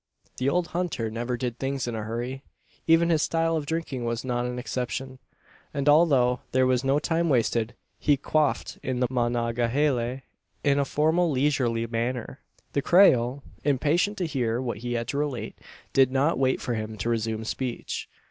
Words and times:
The 0.37 0.49
old 0.49 0.69
hunter 0.69 1.11
never 1.11 1.37
did 1.37 1.59
things 1.59 1.87
in 1.87 1.93
a 1.93 2.01
hurry. 2.01 2.41
Even 2.87 3.11
his 3.11 3.21
style 3.21 3.55
of 3.55 3.67
drinking 3.67 4.03
was 4.03 4.25
not 4.25 4.47
an 4.47 4.57
exception; 4.57 5.19
and 5.75 5.87
although 5.87 6.39
there 6.53 6.65
was 6.65 6.83
no 6.83 6.97
time 6.97 7.29
wasted, 7.29 7.75
he 7.99 8.17
quaffed 8.17 8.79
the 8.81 9.05
Monongahela 9.11 10.23
in 10.63 10.79
a 10.79 10.85
formal 10.85 11.29
leisurely 11.29 11.85
manner. 11.85 12.39
The 12.73 12.81
Creole, 12.81 13.43
impatient 13.63 14.17
to 14.17 14.25
hear 14.25 14.59
what 14.59 14.79
he 14.79 14.93
had 14.93 15.07
to 15.09 15.19
relate, 15.19 15.59
did 15.93 16.11
not 16.11 16.39
wait 16.39 16.61
for 16.61 16.73
him 16.73 16.97
to 16.97 17.09
resume 17.09 17.43
speech. 17.45 18.09